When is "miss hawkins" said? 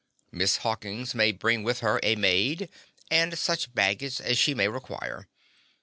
0.31-1.13